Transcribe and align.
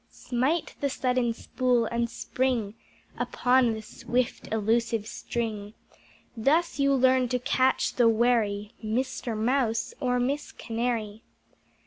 Smite 0.09 0.73
the 0.81 0.89
Sudden 0.89 1.31
Spool, 1.31 1.85
and 1.85 2.09
spring 2.09 2.73
Upon 3.19 3.73
the 3.75 3.83
Swift 3.83 4.51
Elusive 4.51 5.05
String, 5.05 5.75
Thus 6.35 6.79
you 6.79 6.95
learn 6.95 7.27
to 7.29 7.37
catch 7.37 7.93
the 7.93 8.09
wary 8.09 8.73
Mister 8.81 9.35
Mouse 9.35 9.93
or 9.99 10.19
Miss 10.19 10.51
Canary. 10.53 11.21